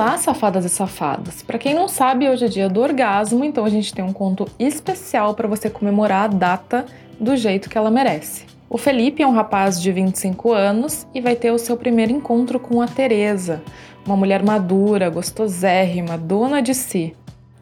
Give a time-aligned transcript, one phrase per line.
[0.00, 1.42] Olá, safadas e safados!
[1.42, 4.46] Para quem não sabe, hoje é dia do orgasmo, então a gente tem um conto
[4.56, 6.86] especial para você comemorar a data
[7.18, 8.44] do jeito que ela merece.
[8.70, 12.60] O Felipe é um rapaz de 25 anos e vai ter o seu primeiro encontro
[12.60, 13.60] com a Teresa,
[14.06, 17.16] uma mulher madura, gostosérrima, dona de si.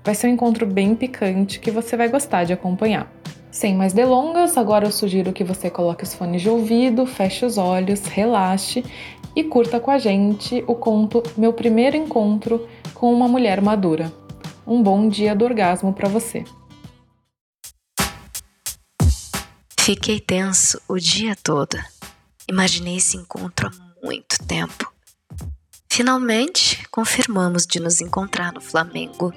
[0.05, 3.11] Vai ser um encontro bem picante que você vai gostar de acompanhar.
[3.57, 7.57] Sem mais delongas, agora eu sugiro que você coloque os fones de ouvido, feche os
[7.57, 8.85] olhos, relaxe
[9.37, 14.11] e curta com a gente o conto Meu Primeiro Encontro com uma Mulher Madura.
[14.67, 16.43] Um bom dia do orgasmo para você.
[19.79, 21.79] Fiquei tenso o dia todo.
[22.49, 24.91] Imaginei esse encontro há muito tempo.
[25.93, 29.33] Finalmente, confirmamos de nos encontrar no Flamengo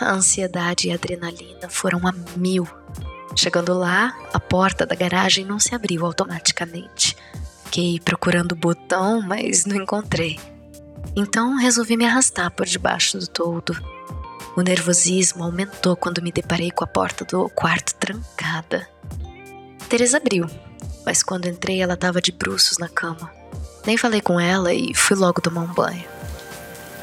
[0.00, 2.66] a ansiedade e a adrenalina foram a mil.
[3.36, 7.16] Chegando lá, a porta da garagem não se abriu automaticamente.
[7.72, 10.38] Fiquei procurando o botão, mas não encontrei.
[11.16, 13.74] Então resolvi me arrastar por debaixo do toldo.
[14.54, 18.86] O nervosismo aumentou quando me deparei com a porta do quarto trancada.
[19.88, 20.46] Teresa abriu,
[21.06, 23.32] mas quando entrei ela estava de bruços na cama.
[23.86, 26.04] Nem falei com ela e fui logo tomar um banho.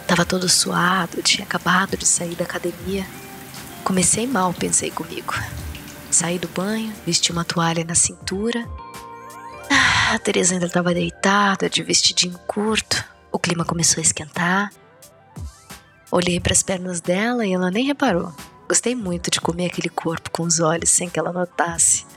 [0.06, 3.08] Tava todo suado, tinha acabado de sair da academia.
[3.84, 5.34] Comecei mal, pensei comigo.
[6.12, 8.70] Saí do banho, vesti uma toalha na cintura.
[10.12, 13.06] A Teresa ainda estava deitada, de vestidinho curto.
[13.32, 14.74] O clima começou a esquentar.
[16.10, 18.34] Olhei para as pernas dela e ela nem reparou.
[18.68, 22.08] Gostei muito de comer aquele corpo com os olhos sem que ela notasse.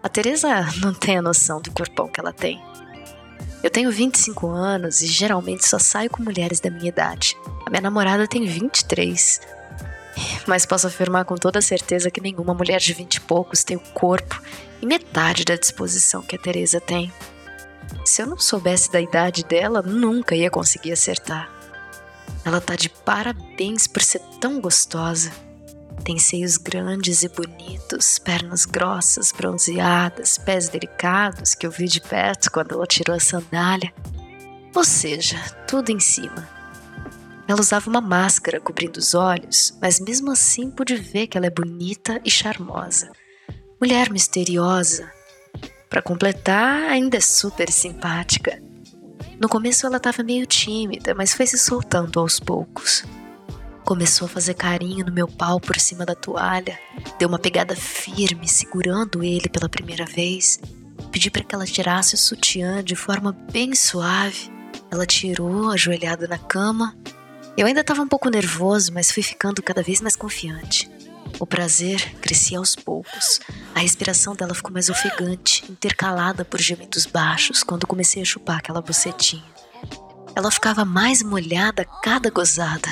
[0.00, 0.48] A Teresa
[0.80, 2.62] não tem a noção do corpão que ela tem.
[3.64, 7.36] Eu tenho 25 anos e geralmente só saio com mulheres da minha idade.
[7.66, 9.40] A minha namorada tem 23.
[10.46, 13.80] Mas posso afirmar com toda certeza que nenhuma mulher de 20 e poucos tem o
[13.92, 14.40] corpo
[14.84, 17.10] e metade da disposição que a Teresa tem.
[18.04, 21.50] Se eu não soubesse da idade dela, nunca ia conseguir acertar.
[22.44, 25.32] Ela tá de parabéns por ser tão gostosa.
[26.04, 32.50] Tem seios grandes e bonitos, pernas grossas, bronzeadas, pés delicados que eu vi de perto
[32.50, 33.90] quando ela tirou a sandália.
[34.74, 36.46] Ou seja, tudo em cima.
[37.48, 41.50] Ela usava uma máscara cobrindo os olhos, mas mesmo assim pude ver que ela é
[41.50, 43.10] bonita e charmosa.
[43.84, 45.12] Mulher misteriosa.
[45.90, 48.58] Para completar, ainda é super simpática.
[49.38, 53.04] No começo ela estava meio tímida, mas foi se soltando aos poucos.
[53.84, 56.80] Começou a fazer carinho no meu pau por cima da toalha,
[57.18, 60.58] deu uma pegada firme, segurando ele pela primeira vez.
[61.12, 64.50] Pedi para que ela tirasse o sutiã de forma bem suave.
[64.90, 66.96] Ela tirou, ajoelhada na cama.
[67.54, 70.93] Eu ainda estava um pouco nervoso, mas fui ficando cada vez mais confiante.
[71.38, 73.40] O prazer crescia aos poucos.
[73.74, 78.80] A respiração dela ficou mais ofegante, intercalada por gemidos baixos quando comecei a chupar aquela
[78.80, 79.44] bucetinha.
[80.34, 82.88] Ela ficava mais molhada a cada gozada.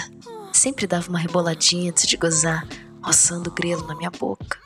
[0.53, 2.67] Sempre dava uma reboladinha antes de gozar,
[3.03, 4.59] roçando o grelo na minha boca.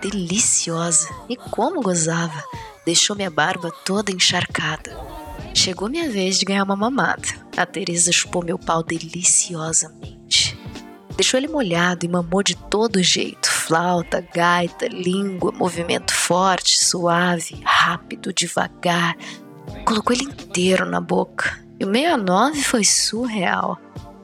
[0.00, 1.08] Deliciosa!
[1.28, 2.42] E como gozava!
[2.84, 4.94] Deixou minha barba toda encharcada.
[5.54, 7.28] Chegou minha vez de ganhar uma mamada.
[7.56, 10.23] A Teresa chupou meu pau deliciosamente.
[11.16, 18.32] Deixou ele molhado e mamou de todo jeito: flauta, gaita, língua, movimento forte, suave, rápido,
[18.32, 19.16] devagar.
[19.84, 21.62] Colocou ele inteiro na boca.
[21.78, 23.78] E o 69 foi surreal.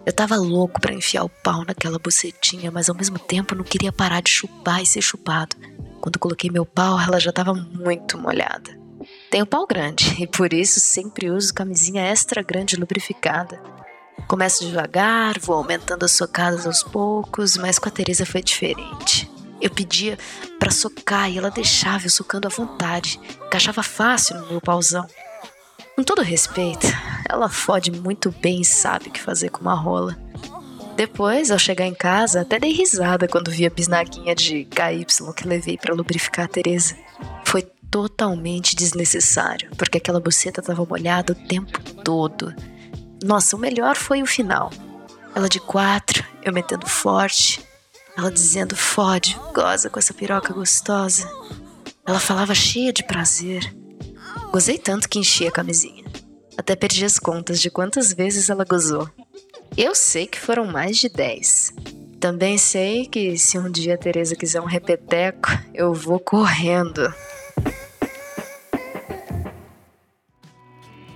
[0.05, 3.93] Eu tava louco para enfiar o pau naquela bucetinha, mas ao mesmo tempo não queria
[3.93, 5.57] parar de chupar e ser chupado.
[6.01, 8.79] Quando coloquei meu pau, ela já tava muito molhada.
[9.31, 13.61] Tenho pau grande e por isso sempre uso camisinha extra grande lubrificada.
[14.31, 19.29] Começo devagar, vou aumentando as socadas aos poucos, mas com a Teresa foi diferente.
[19.61, 20.17] Eu pedia
[20.57, 25.05] para socar e ela deixava eu socando à vontade, encaixava fácil no meu pauzão.
[25.97, 26.87] Com todo respeito,
[27.29, 30.17] ela fode muito bem e sabe o que fazer com uma rola.
[30.95, 35.49] Depois, ao chegar em casa, até dei risada quando vi a bisnaguinha de KY que
[35.49, 36.95] levei para lubrificar a Teresa.
[37.45, 42.55] Foi totalmente desnecessário, porque aquela buceta estava molhada o tempo todo.
[43.23, 44.71] Nossa, o melhor foi o final.
[45.35, 47.65] Ela de quatro, eu metendo forte,
[48.17, 51.31] ela dizendo fode, goza com essa piroca gostosa.
[52.07, 53.75] Ela falava cheia de prazer.
[54.51, 56.05] Gozei tanto que enchi a camisinha.
[56.57, 59.09] Até perdi as contas de quantas vezes ela gozou.
[59.77, 61.73] Eu sei que foram mais de 10.
[62.19, 67.15] Também sei que se um dia a Teresa quiser um repeteco, eu vou correndo.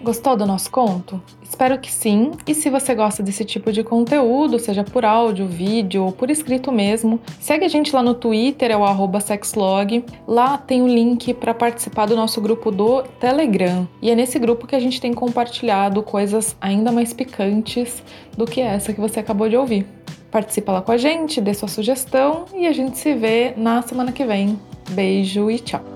[0.01, 1.23] Gostou do nosso conto?
[1.55, 2.33] Espero que sim.
[2.49, 6.73] E se você gosta desse tipo de conteúdo, seja por áudio, vídeo ou por escrito
[6.73, 10.05] mesmo, segue a gente lá no Twitter, é o sexlog.
[10.27, 13.87] Lá tem o link para participar do nosso grupo do Telegram.
[14.03, 18.03] E é nesse grupo que a gente tem compartilhado coisas ainda mais picantes
[18.37, 19.87] do que essa que você acabou de ouvir.
[20.33, 24.11] Participa lá com a gente, dê sua sugestão e a gente se vê na semana
[24.11, 24.59] que vem.
[24.91, 25.94] Beijo e tchau!